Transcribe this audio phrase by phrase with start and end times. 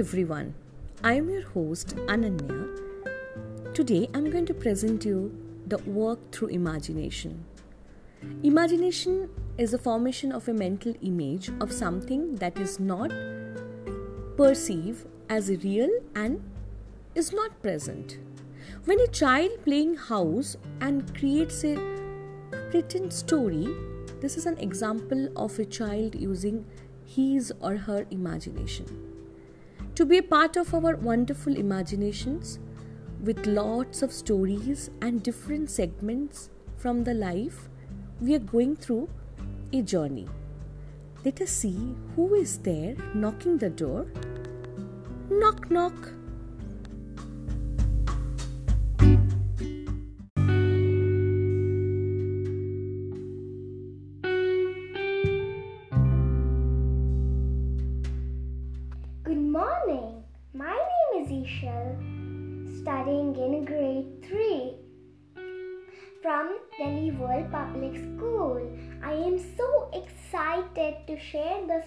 [0.00, 0.54] everyone.
[1.04, 2.60] I am your host Ananya.
[3.74, 5.18] Today I'm going to present you
[5.66, 7.44] the work through imagination.
[8.42, 9.28] Imagination
[9.58, 13.12] is the formation of a mental image of something that is not
[14.38, 16.42] perceived as real and
[17.14, 18.16] is not present.
[18.86, 21.76] When a child playing house and creates a
[22.70, 23.68] pretend story,
[24.22, 26.64] this is an example of a child using
[27.04, 29.09] his or her imagination.
[30.00, 32.58] To be a part of our wonderful imaginations
[33.22, 37.68] with lots of stories and different segments from the life
[38.18, 39.10] we are going through
[39.74, 40.26] a journey.
[41.22, 44.06] Let us see who is there knocking the door.
[45.28, 46.14] Knock, knock.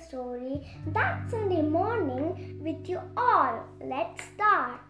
[0.07, 3.63] Story that Sunday morning with you all.
[3.81, 4.81] Let's start.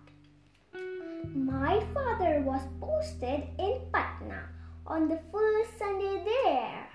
[1.33, 4.49] My father was posted in Patna
[4.87, 6.89] on the first Sunday there.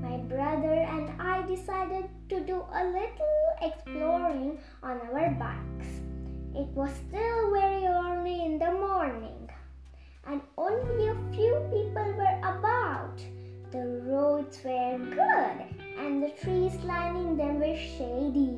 [0.00, 5.90] My brother and I decided to do a little exploring on our bikes.
[6.54, 9.48] It was still very early in the morning,
[10.26, 13.18] and only a few people were about.
[13.70, 15.71] The roads were good,
[16.12, 18.54] and the trees lining them were shady.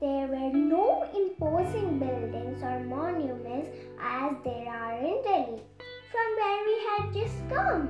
[0.00, 3.68] There were no imposing buildings or monuments
[4.00, 5.62] as there are in Delhi,
[6.10, 7.86] from where we had just come.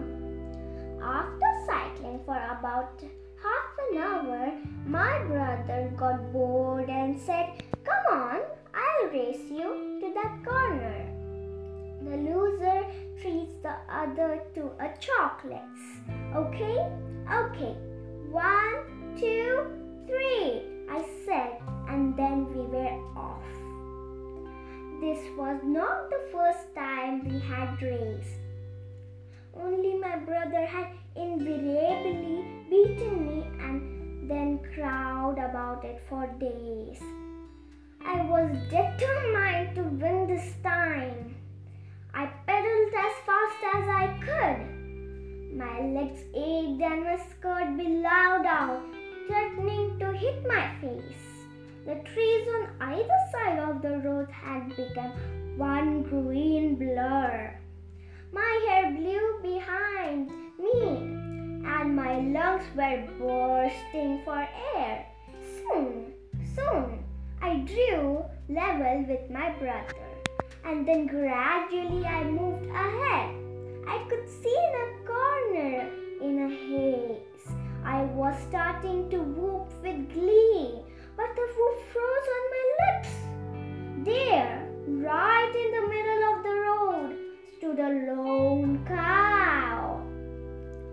[1.02, 3.02] After cycling for about
[3.46, 4.52] half an hour,
[4.86, 8.40] my brother got bored and said, Come on,
[8.74, 11.06] I'll race you to that corner.
[12.02, 12.84] The loser
[13.22, 15.78] treats the other to a chocolate.
[16.34, 16.86] Okay?
[17.30, 17.76] Okay.
[18.30, 19.66] One, two,
[20.06, 23.42] three, I said, and then we were off.
[25.00, 28.40] This was not the first time we had raced.
[29.54, 37.00] Only my brother had invariably beaten me and then crowed about it for days.
[38.04, 41.34] I was determined to win this time.
[42.12, 44.87] I pedaled as fast as I could.
[45.52, 48.82] My legs ached and my skirt billowed out,
[49.26, 51.46] threatening to hit my face.
[51.86, 55.12] The trees on either side of the road had become
[55.56, 57.58] one green blur.
[58.30, 60.82] My hair blew behind me,
[61.66, 65.06] and my lungs were bursting for air.
[65.62, 66.12] Soon,
[66.54, 67.04] soon,
[67.40, 69.94] I drew level with my brother,
[70.64, 73.47] and then gradually I moved ahead.
[73.88, 75.90] I could see in a corner
[76.20, 77.56] in a haze.
[77.84, 80.82] I was starting to whoop with glee,
[81.16, 83.12] but the whoop froze on my lips.
[84.04, 87.16] There, right in the middle of the road,
[87.56, 90.02] stood a lone cow.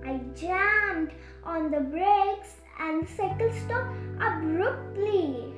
[0.05, 1.11] I jammed
[1.43, 5.53] on the brakes and the cycle stopped abruptly.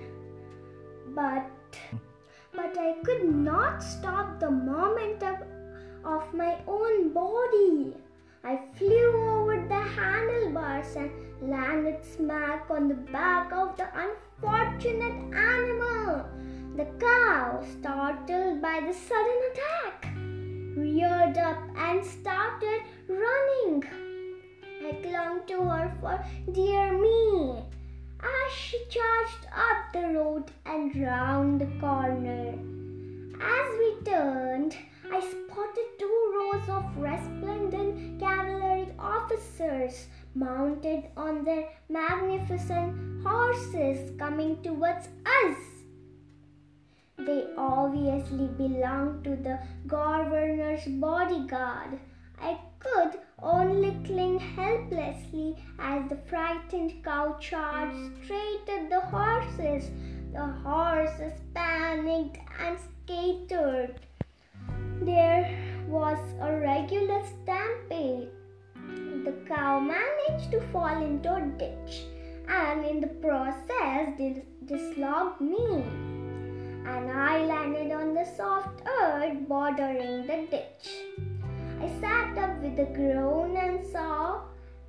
[1.14, 1.52] But
[2.54, 5.36] but I could not stop the moment of
[6.34, 7.94] my own body.
[8.44, 16.26] I flew over the handlebars and landed smack on the back of the unfortunate animal.
[16.76, 20.08] The cow, startled by the sudden attack,
[20.78, 23.84] reared up and started running.
[24.86, 27.64] I clung to her for dear me
[28.22, 32.54] as she charged up the road and round the corner.
[33.42, 34.76] As we turned,
[35.10, 45.08] I spotted two rows of resplendent cavalry officers mounted on their magnificent horses coming towards
[45.26, 45.58] us.
[47.18, 52.00] They obviously belonged to the governor's bodyguard.
[52.40, 59.90] I could only cling helplessly as the frightened cow charged straight at the horses.
[60.34, 64.00] The horses panicked and scattered.
[65.08, 65.58] There
[65.88, 68.28] was a regular stampede.
[69.24, 72.04] The cow managed to fall into a ditch
[72.50, 75.86] and in the process dis- dislodged me
[76.86, 80.90] and I landed on the soft earth bordering the ditch.
[81.80, 84.42] I sat up with a groan and saw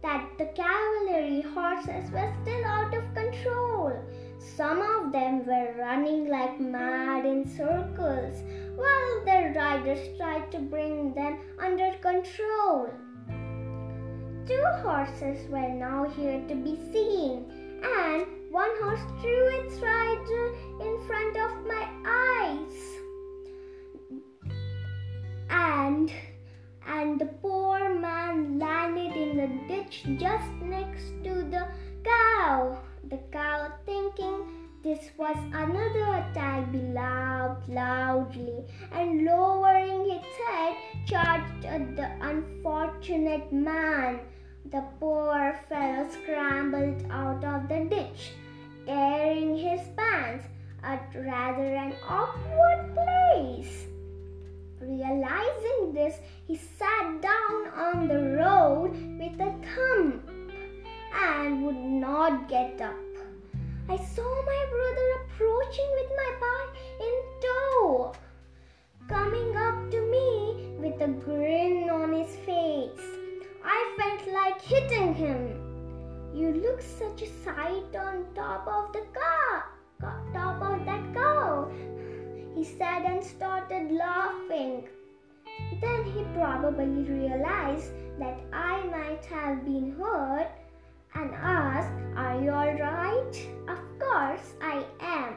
[0.02, 3.92] that the cavalry horses were still out of control.
[4.38, 8.42] Some of them were running like mad in circles
[8.76, 12.90] while their riders tried to bring them under control.
[14.46, 17.44] Two horses were now here to be seen,
[17.82, 22.98] and one horse threw its rider in front of my eyes.
[25.50, 26.12] And
[26.86, 31.68] and the poor man landed in the ditch just next to the
[32.02, 32.78] cow.
[33.10, 33.72] The cow,
[34.98, 44.20] this was another attack, bellowed loudly and lowering its head, charged at the unfortunate man.
[44.72, 48.32] The poor fellow scrambled out of the ditch,
[48.86, 50.44] tearing his pants
[50.82, 53.86] at rather an awkward place.
[54.80, 60.28] Realizing this, he sat down on the road with a thump
[61.14, 63.07] and would not get up.
[63.90, 66.68] I saw my brother approaching with my bag
[67.00, 68.12] in tow,
[69.08, 73.00] coming up to me with a grin on his face.
[73.64, 75.40] I felt like hitting him.
[76.34, 79.64] You look such a sight on top of the car,
[80.34, 81.70] top of that cow,
[82.54, 84.86] he said and started laughing.
[85.80, 90.50] Then he probably realized that I might have been hurt
[91.18, 93.48] and asked, Are you alright?
[93.68, 95.36] Of course I am.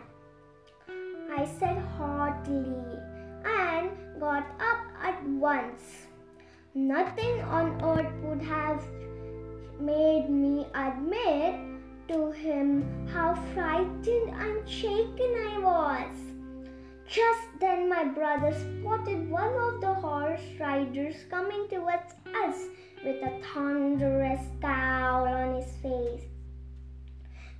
[1.36, 3.00] I said haughtily
[3.44, 3.90] and
[4.20, 6.08] got up at once.
[6.76, 8.84] Nothing on earth would have
[9.80, 11.56] made me admit
[12.10, 16.31] to him how frightened and shaken I was.
[17.12, 22.14] Just then, my brother spotted one of the horse riders coming towards
[22.46, 22.56] us
[23.04, 26.24] with a thunderous scowl on his face.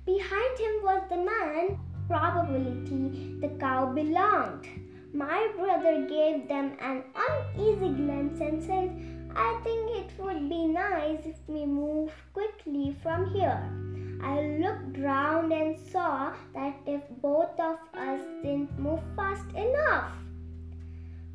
[0.06, 1.78] Behind him was the man,
[2.08, 4.66] probability the cow belonged.
[5.12, 8.88] My brother gave them an uneasy glance and said,
[9.36, 13.91] I think it would be nice if we move quickly from here.
[14.22, 20.12] I looked round and saw that if both of us didn't move fast enough,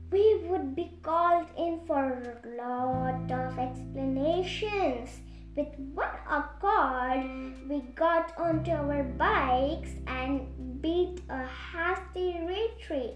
[0.10, 5.10] we would be called in for a lot of explanations.
[5.56, 13.16] With one accord, we got onto our bikes and beat a hasty retreat.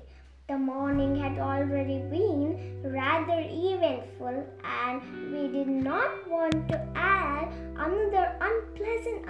[0.50, 5.02] The morning had already been rather eventful, and
[5.32, 6.91] we did not want to
[7.22, 9.30] add another unpleasant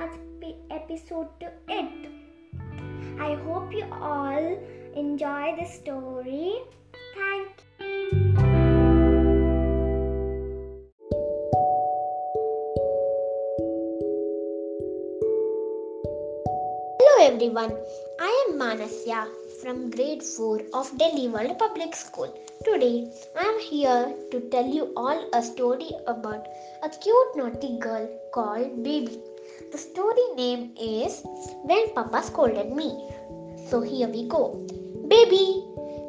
[0.71, 2.09] episode to it.
[3.19, 4.57] I hope you all
[4.95, 6.55] enjoy the story.
[7.15, 8.31] Thank you.
[16.99, 17.75] Hello everyone,
[18.19, 19.27] I am Manasya
[19.61, 22.29] from grade 4 of Delhi World Public School.
[22.65, 26.47] Today I am here to tell you all a story about
[26.81, 29.19] a cute naughty girl called Baby.
[29.71, 31.21] The story name is
[31.63, 32.89] When Papa Scolded Me.
[33.69, 34.43] So here we go.
[35.07, 35.45] Baby,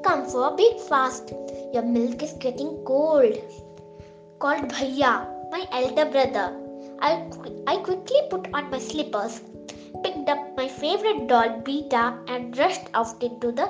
[0.02, 1.34] come for a big fast.
[1.74, 3.36] Your milk is getting cold.
[4.38, 5.12] Called Bhaiya,
[5.50, 6.48] my elder brother.
[7.00, 7.28] I,
[7.66, 9.42] I quickly put on my slippers
[10.02, 13.68] picked up my favorite doll Beta and rushed out into the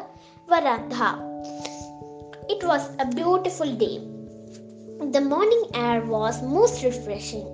[0.48, 1.18] veranda.
[2.48, 3.98] It was a beautiful day.
[5.10, 7.46] The morning air was most refreshing.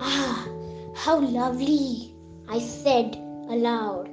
[0.00, 0.46] Ah,
[0.94, 2.14] how lovely,
[2.48, 3.16] I said
[3.48, 4.06] aloud,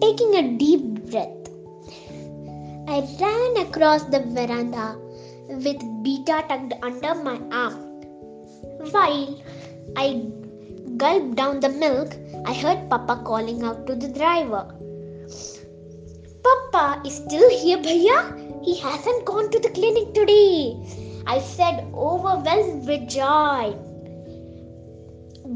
[0.00, 1.42] taking a deep breath.
[2.88, 4.96] I ran across the veranda
[5.48, 7.74] with Beta tucked under my arm.
[8.90, 9.40] While
[9.96, 10.26] I
[10.96, 12.14] gulped down the milk,
[12.44, 14.74] I heard Papa calling out to the driver.
[16.42, 18.64] Papa is still here, Bhaiya.
[18.64, 20.76] He hasn't gone to the clinic today.
[21.26, 23.76] I said, overwhelmed with joy.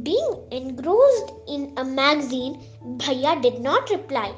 [0.03, 2.63] Being engrossed in a magazine,
[2.99, 4.33] Bhaiya did not reply.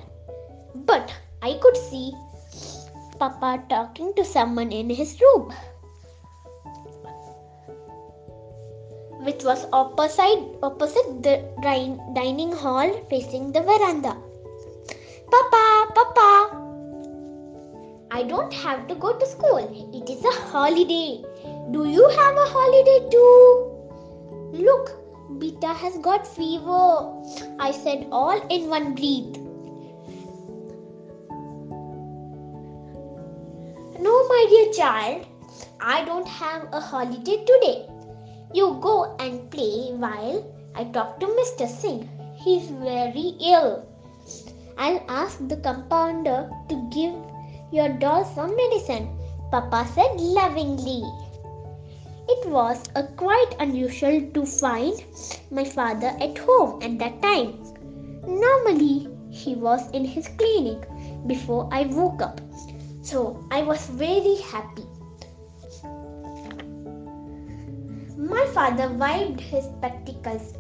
[0.75, 1.13] But
[1.43, 2.13] I could see
[3.19, 5.53] Papa talking to someone in his room.
[9.21, 11.43] Which was opposite, opposite the
[12.15, 14.17] dining hall facing the veranda.
[15.31, 16.69] Papa, Papa,
[18.11, 19.59] I don't have to go to school.
[19.93, 21.23] It is a holiday.
[21.71, 23.69] Do you have a holiday too?
[24.53, 27.13] Look, Beta has got fever.
[27.59, 29.37] I said all in one breath.
[34.01, 35.27] No, my dear child,
[35.81, 37.89] I don't have a holiday today.
[38.55, 41.69] You go and play while I talk to Mr.
[41.69, 42.09] Singh.
[42.37, 43.85] He's very ill.
[44.79, 47.15] I'll ask the compounder to give
[47.73, 49.09] your doll some medicine,
[49.51, 51.03] Papa said lovingly.
[52.29, 55.03] It was a quite unusual to find
[55.51, 57.59] my father at home at that time.
[58.27, 60.89] Normally, he was in his clinic
[61.27, 62.41] before I woke up.
[63.03, 64.85] So I was very happy.
[68.29, 70.53] My father wiped his spectacles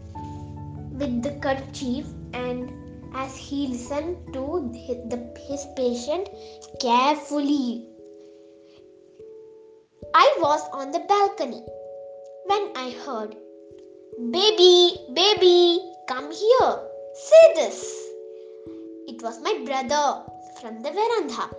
[0.93, 2.73] with the kerchief and
[3.15, 6.29] as he listened to his, patient
[6.81, 7.87] carefully.
[10.15, 11.63] I was on the balcony
[12.47, 13.37] when I heard,
[14.31, 16.73] Baby, baby, come here,
[17.15, 18.09] say this.
[19.07, 20.25] It was my brother
[20.61, 21.51] from the veranda.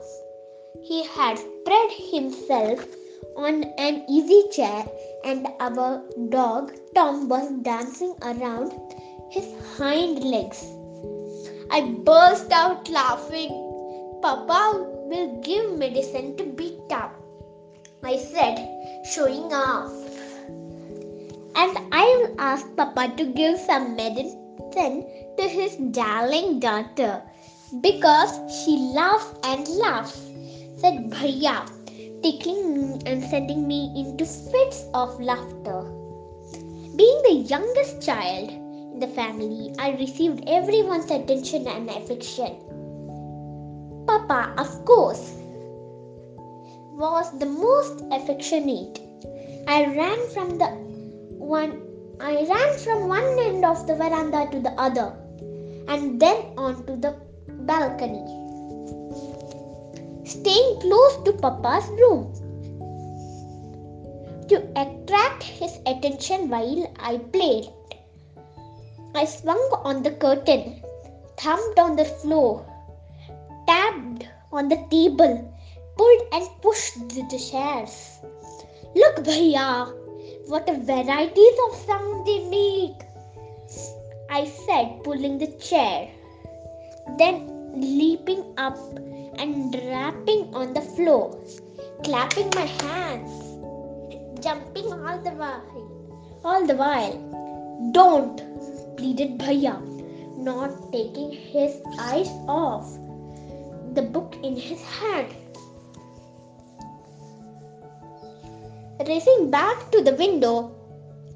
[0.84, 2.86] He had spread himself
[3.38, 4.86] on an easy chair,
[5.24, 8.74] and our dog Tom was dancing around
[9.30, 9.48] his
[9.78, 10.64] hind legs.
[11.72, 13.52] I burst out laughing.
[14.22, 17.12] Papa will give medicine to Beta.
[18.04, 18.58] I said,
[19.06, 19.92] showing off.
[21.56, 25.06] And I will ask Papa to give some medicine
[25.38, 27.22] to his darling daughter
[27.82, 30.20] because she laughs and laughs,
[30.78, 31.79] said Bhaiya,
[32.22, 35.82] tickling me and sending me into fits of laughter.
[36.96, 42.58] Being the youngest child in the family, I received everyone's attention and affection.
[44.06, 45.34] Papa, of course,
[47.00, 49.00] was the most affectionate.
[49.68, 50.68] I ran from the
[51.38, 51.82] one
[52.20, 55.16] I ran from one end of the veranda to the other
[55.88, 57.16] and then onto the
[57.48, 58.26] balcony,
[60.30, 62.32] staying close to Papa's room.
[64.50, 67.70] To attract his attention while I played,
[69.16, 70.84] I swung on the curtain,
[71.38, 72.66] thumped on the floor,
[73.68, 75.54] tapped on the table,
[75.98, 78.20] pulled and pushed the chairs.
[78.96, 79.94] Look, Bhaiya,
[80.48, 83.02] what a varieties of sounds they make,
[84.30, 86.10] I said, pulling the chair.
[87.18, 88.78] Then leaping up
[89.40, 91.40] and rapping on the floor,
[92.04, 93.32] clapping my hands,
[94.44, 96.42] jumping all the while.
[96.44, 97.16] All the while.
[97.92, 98.38] Don't,
[98.98, 99.80] pleaded Bhaiya,
[100.38, 102.92] not taking his eyes off
[103.94, 105.34] the book in his hand.
[109.08, 110.76] Racing back to the window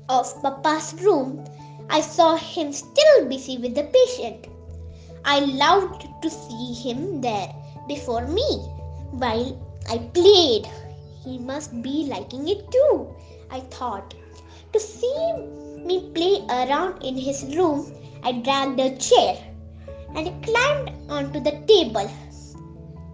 [0.10, 1.46] of Papa's room,
[1.90, 4.48] I saw him still busy with the patient.
[5.24, 8.60] I loved to see him there before me
[9.12, 9.58] while
[9.90, 10.68] I played.
[11.24, 13.08] He must be liking it too,
[13.50, 14.14] I thought.
[14.74, 15.34] To see
[15.78, 19.38] me play around in his room, I dragged a chair
[20.16, 22.10] and climbed onto the table.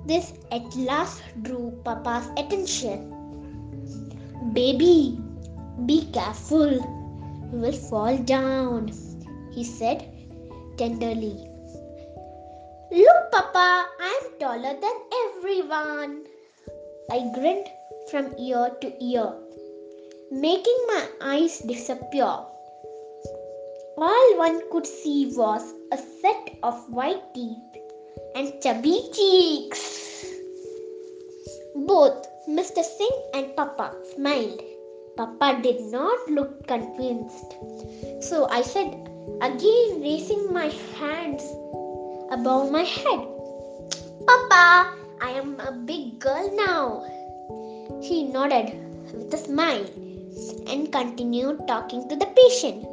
[0.06, 3.14] This at last drew Papa's attention.
[4.54, 5.20] Baby,
[5.86, 6.72] be careful.
[7.52, 8.92] You will fall down,
[9.52, 10.08] he said
[10.78, 11.49] tenderly.
[12.92, 16.26] Look, Papa, I am taller than everyone.
[17.12, 17.68] I grinned
[18.10, 19.32] from ear to ear,
[20.32, 22.26] making my eyes disappear.
[23.96, 27.78] All one could see was a set of white teeth
[28.34, 30.26] and chubby cheeks.
[31.76, 32.84] Both Mr.
[32.84, 34.64] Singh and Papa smiled.
[35.16, 37.54] Papa did not look convinced.
[38.22, 38.88] So I said,
[39.42, 41.44] again raising my hands
[42.32, 43.28] above my head,
[44.28, 47.04] Papa, I am a big girl now.
[48.02, 48.74] He nodded
[49.14, 49.86] with a smile
[50.68, 52.86] and continued talking to the patient.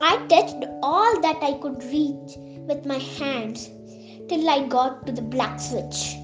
[0.00, 2.36] I touched all that I could reach
[2.68, 3.70] with my hands
[4.28, 6.16] till I got to the black switch.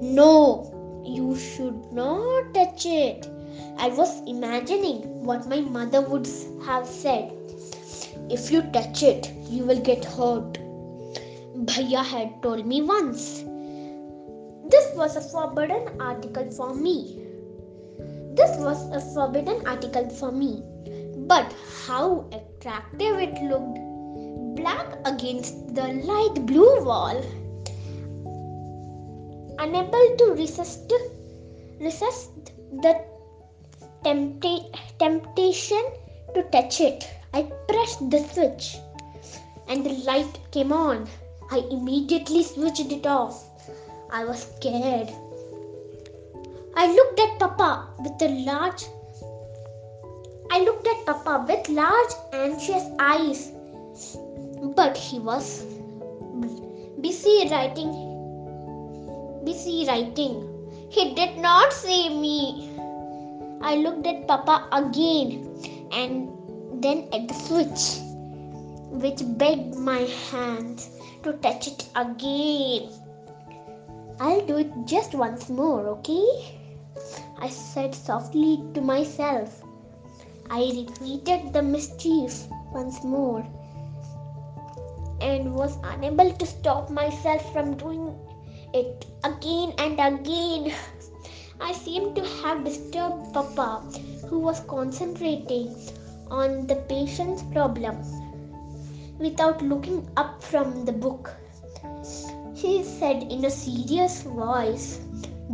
[0.00, 3.28] No, you should not touch it.
[3.78, 6.28] I was imagining what my mother would
[6.64, 7.32] have said.
[8.28, 10.58] If you touch it, you will get hurt.
[11.54, 13.44] Bhaiya had told me once.
[14.68, 17.26] This was a forbidden article for me.
[18.34, 20.62] This was a forbidden article for me.
[21.26, 21.52] But
[21.86, 23.78] how attractive it looked!
[24.56, 27.22] Black against the light blue wall
[29.58, 30.92] unable to resist
[31.78, 32.52] resist
[32.84, 32.94] the
[34.04, 35.84] tempta- temptation
[36.34, 37.08] to touch it
[37.38, 38.66] i pressed the switch
[39.68, 41.06] and the light came on
[41.50, 43.44] i immediately switched it off
[44.20, 45.10] i was scared
[46.82, 47.70] i looked at papa
[48.04, 48.84] with a large
[50.50, 53.42] i looked at papa with large anxious eyes
[54.76, 55.64] but he was
[57.00, 57.92] busy writing.
[59.44, 60.34] Busy writing.
[60.90, 62.70] He did not see me.
[63.62, 65.48] I looked at Papa again
[65.92, 66.28] and
[66.82, 68.00] then at the switch,
[69.02, 70.88] which begged my hands
[71.22, 72.88] to touch it again.
[74.18, 76.56] I'll do it just once more, okay?
[77.38, 79.62] I said softly to myself.
[80.50, 83.46] I repeated the mischief once more
[85.20, 88.18] and was unable to stop myself from doing
[88.72, 90.72] it again and again.
[91.60, 93.82] I seemed to have disturbed Papa,
[94.28, 95.74] who was concentrating
[96.30, 97.96] on the patient's problem
[99.18, 101.30] without looking up from the book.
[102.54, 105.00] He said in a serious voice,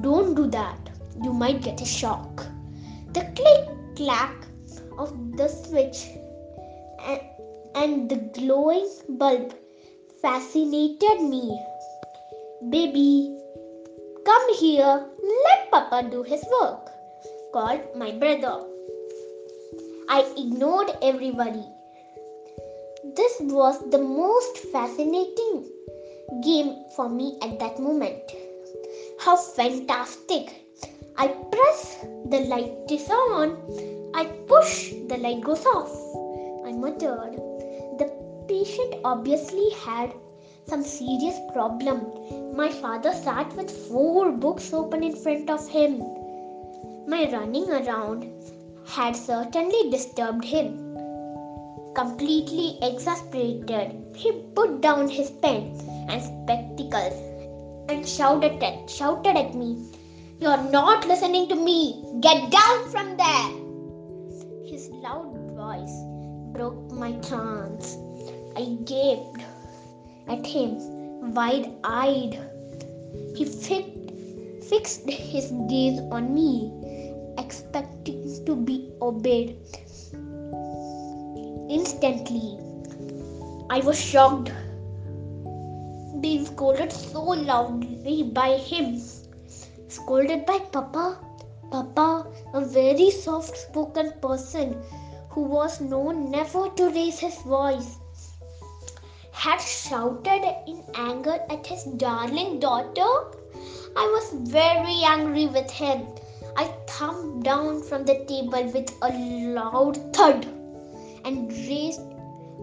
[0.01, 0.79] Don't do that,
[1.23, 2.47] you might get a shock.
[3.13, 4.47] The click clack
[4.99, 6.07] of the switch
[7.05, 7.21] and,
[7.75, 9.55] and the glowing bulb
[10.21, 11.61] fascinated me.
[12.71, 13.37] Baby,
[14.25, 15.07] come here,
[15.45, 16.91] let Papa do his work,
[17.53, 18.76] called my brother.
[20.09, 21.65] I ignored everybody.
[23.17, 25.69] This was the most fascinating
[26.45, 28.23] game for me at that moment.
[29.19, 30.65] How fantastic!
[31.17, 31.97] I press,
[32.27, 34.13] the light is on.
[34.15, 35.91] I push, the light goes off.
[36.65, 37.37] I muttered.
[37.99, 38.13] The
[38.49, 40.15] patient obviously had
[40.69, 42.55] some serious problem.
[42.57, 45.99] My father sat with four books open in front of him.
[47.09, 48.31] My running around
[48.87, 50.97] had certainly disturbed him.
[51.95, 55.79] Completely exasperated, he put down his pen
[56.09, 57.15] and spectacles
[57.89, 59.77] and shouted at, shouted at me,
[60.39, 62.03] You're not listening to me!
[62.21, 63.51] Get down from there!
[64.71, 65.97] His loud voice
[66.53, 67.97] broke my trance.
[68.57, 69.43] I gaped
[70.29, 72.39] at him, wide eyed.
[73.37, 73.93] He fi-
[74.69, 76.73] fixed his gaze on me,
[77.39, 79.57] expecting to be obeyed.
[81.69, 82.59] Instantly,
[83.69, 84.53] I was shocked
[86.21, 89.01] being scolded so loudly by him.
[89.89, 91.19] Scolded by Papa.
[91.71, 94.77] Papa, a very soft spoken person
[95.31, 97.99] who was known never to raise his voice,
[99.33, 103.11] had shouted in anger at his darling daughter.
[103.97, 106.07] I was very angry with him.
[106.59, 109.11] I thumped down from the table with a
[109.55, 110.47] loud thud
[111.25, 112.01] and raced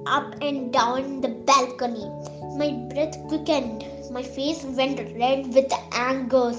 [0.08, 2.10] up and down the balcony.
[2.58, 6.54] My breath quickened, my face went red with anger,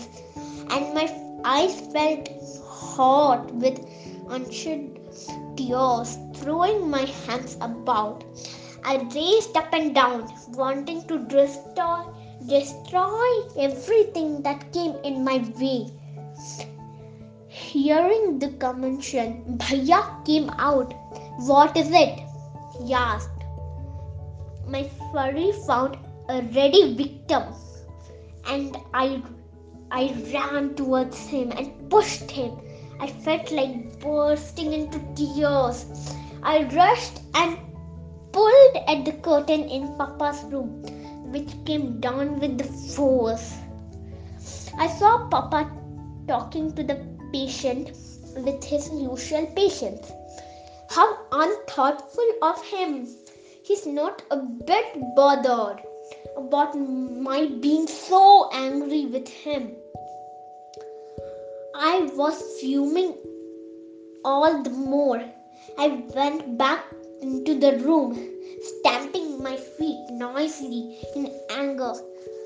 [0.71, 1.13] and my
[1.45, 2.29] eyes felt
[2.69, 3.85] hot with
[4.29, 4.99] unshed
[5.57, 6.17] tears.
[6.35, 8.23] Throwing my hands about,
[8.85, 12.05] I raced up and down, wanting to destroy,
[12.47, 15.91] destroy everything that came in my way.
[17.55, 20.93] Hearing the commotion, Bhaiya came out.
[21.47, 22.19] What is it?
[22.77, 23.45] he asked.
[24.67, 25.97] My furry found
[26.29, 27.45] a ready victim,
[28.51, 29.23] and I,
[29.93, 32.59] I ran towards him and pushed him.
[32.99, 35.87] I felt like bursting into tears.
[36.43, 37.57] I rushed and
[38.33, 40.83] pulled at the curtain in Papa's room,
[41.31, 43.55] which came down with the force.
[44.77, 45.71] I saw Papa
[46.27, 47.91] talking to the patient
[48.37, 50.11] with his usual patience.
[50.91, 53.09] How unthoughtful of him!
[53.65, 55.83] He's not a bit bothered
[56.37, 59.73] about my being so angry with him.
[61.75, 63.15] I was fuming
[64.25, 65.23] all the more.
[65.79, 66.85] I went back
[67.21, 68.17] into the room,
[68.63, 71.95] stamping my feet noisily in anger.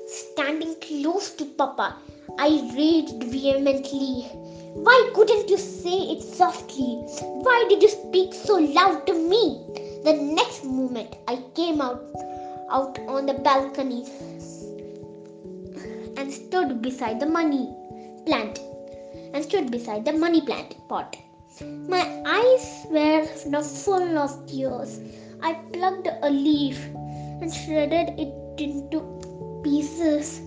[0.07, 1.95] Standing close to Papa,
[2.39, 4.25] I raged vehemently.
[4.73, 7.03] Why couldn't you say it softly?
[7.21, 9.65] Why did you speak so loud to me?
[10.03, 12.03] The next moment, I came out,
[12.69, 14.05] out on the balcony
[16.17, 17.73] and stood beside the money
[18.25, 18.59] plant
[19.33, 21.17] and stood beside the money plant pot.
[21.61, 24.99] My eyes were now full of tears.
[25.41, 26.85] I plucked a leaf
[27.41, 29.01] and shredded it into
[29.63, 30.41] pieces.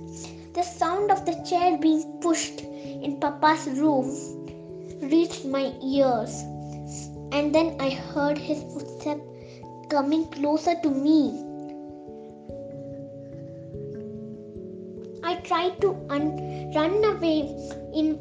[0.55, 4.07] The sound of the chair being pushed in Papa's room
[5.01, 6.43] reached my ears,
[7.33, 9.23] and then I heard his footsteps
[9.89, 11.43] coming closer to me.
[15.25, 17.39] I tried to un- run away
[17.95, 18.21] in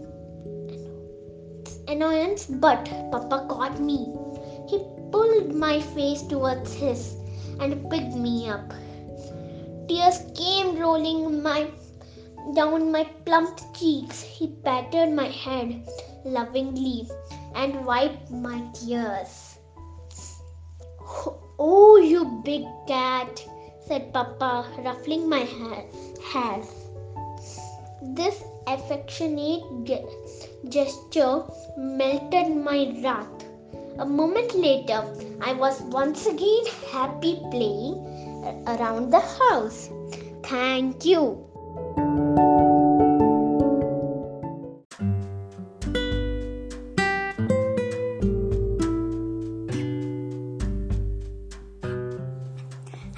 [1.89, 4.07] annoyance, but Papa caught me.
[4.69, 4.79] He
[5.11, 7.17] pulled my face towards his
[7.59, 8.73] and picked me up.
[9.89, 11.67] Tears came rolling my
[12.53, 14.21] down my plump cheeks.
[14.21, 15.87] He patted my head
[16.25, 17.09] lovingly
[17.55, 19.57] and wiped my tears.
[21.59, 23.43] Oh, you big cat,
[23.87, 25.45] said Papa, ruffling my
[26.33, 26.63] hair.
[28.01, 29.63] This affectionate
[30.69, 31.43] gesture
[31.77, 33.45] melted my wrath.
[33.99, 35.03] A moment later,
[35.41, 39.89] I was once again happy playing around the house.
[40.41, 41.45] Thank you.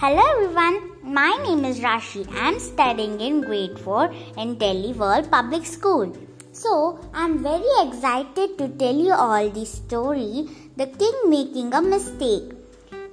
[0.04, 2.28] Hello everyone, my name is Rashid.
[2.36, 6.16] I am studying in grade 4 in Delhi World Public School.
[6.52, 11.82] So, I am very excited to tell you all the story The King Making a
[11.82, 12.52] Mistake.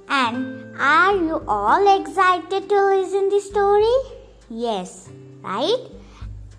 [0.09, 3.95] And are you all excited to listen the story?
[4.49, 5.09] Yes,
[5.41, 5.87] right?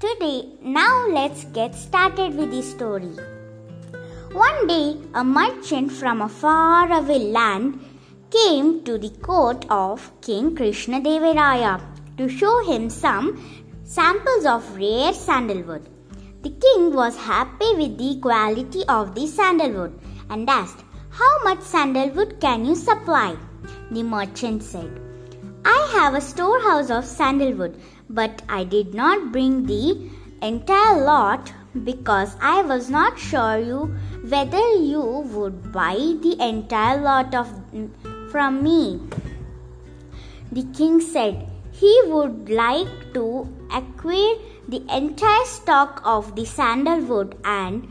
[0.01, 3.15] Today, now let's get started with the story.
[4.33, 7.79] One day, a merchant from a faraway land
[8.31, 11.81] came to the court of King Krishna Krishnadevaraya
[12.17, 13.27] to show him some
[13.85, 15.89] samples of rare sandalwood.
[16.43, 22.41] The king was happy with the quality of the sandalwood and asked, How much sandalwood
[22.41, 23.37] can you supply?
[23.91, 25.02] The merchant said,
[25.65, 30.11] I have a storehouse of sandalwood, but I did not bring the
[30.43, 31.53] entire lot
[31.85, 33.95] because I was not sure you
[34.29, 35.01] whether you
[35.35, 37.91] would buy the entire lot of mm,
[38.31, 39.01] from me.
[40.51, 44.35] The king said he would like to acquire
[44.69, 47.89] the entire stock of the sandalwood and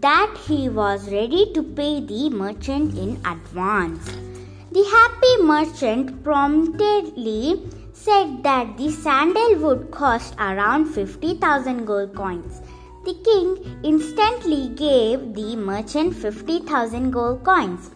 [0.00, 4.33] that he was ready to pay the merchant in advance.
[4.74, 12.60] The happy merchant promptly said that the sandalwood cost around 50,000 gold coins.
[13.04, 17.92] The king instantly gave the merchant 50,000 gold coins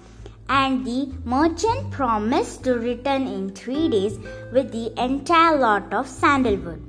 [0.49, 4.17] and the merchant promised to return in three days
[4.53, 6.81] with the entire lot of sandalwood.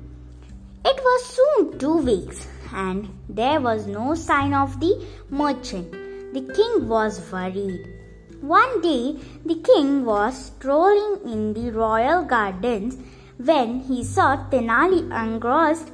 [0.84, 5.90] It was soon two weeks, and there was no sign of the merchant.
[6.32, 7.99] The king was worried.
[8.40, 12.96] One day, the king was strolling in the royal gardens
[13.36, 15.90] when he saw Tenali engrossed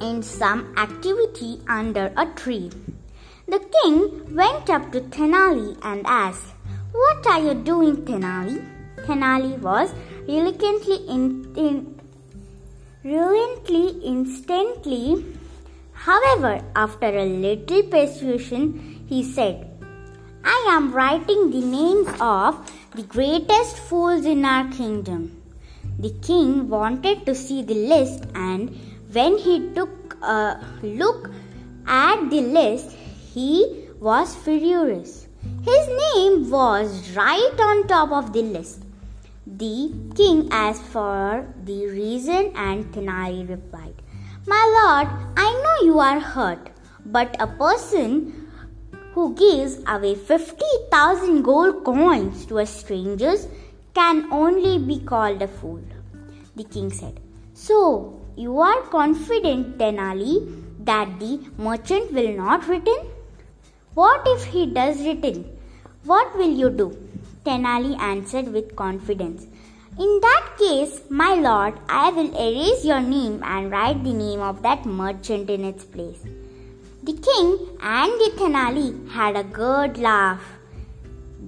[0.00, 2.70] in some activity under a tree.
[3.48, 6.54] The king went up to Tenali and asked,
[6.92, 8.64] what are you doing, Tenali?
[9.06, 9.92] Tenali was
[10.28, 12.00] reluctantly, in, in,
[13.02, 15.24] reluctantly, instantly.
[15.92, 19.71] However, after a little persuasion, he said,
[20.44, 25.40] I am writing the names of the greatest fools in our kingdom.
[25.98, 28.76] The king wanted to see the list, and
[29.12, 31.30] when he took a look
[31.86, 32.90] at the list,
[33.32, 35.28] he was furious.
[35.62, 38.82] His name was right on top of the list.
[39.46, 44.02] The king asked for the reason, and Tenali replied,
[44.46, 46.70] My lord, I know you are hurt,
[47.06, 48.41] but a person
[49.14, 53.34] who gives away 50,000 gold coins to a stranger
[53.94, 55.82] can only be called a fool.
[56.56, 57.20] The king said,
[57.54, 60.34] So, you are confident, Tenali,
[60.84, 63.06] that the merchant will not return?
[63.94, 65.44] What if he does return?
[66.04, 66.96] What will you do?
[67.44, 69.46] Tenali answered with confidence.
[69.98, 74.62] In that case, my lord, I will erase your name and write the name of
[74.62, 76.24] that merchant in its place.
[77.04, 80.40] The king and the Tenali had a good laugh.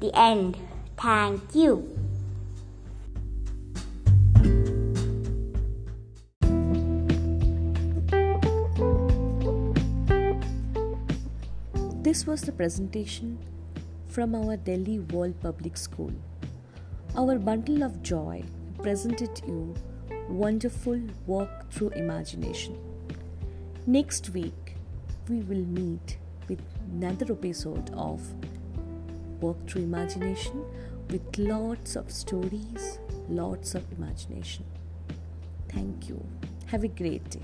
[0.00, 0.56] The end.
[0.96, 1.94] Thank you.
[12.02, 13.38] This was the presentation
[14.08, 16.12] from our Delhi World Public School.
[17.16, 18.42] Our bundle of joy
[18.82, 19.72] presented you
[20.28, 22.76] wonderful walk through imagination.
[23.86, 24.73] Next week,
[25.28, 26.60] we will meet with
[26.92, 28.20] another episode of
[29.40, 30.64] Walk Through Imagination
[31.08, 34.64] with lots of stories, lots of imagination.
[35.70, 36.22] Thank you.
[36.66, 37.40] Have a great day.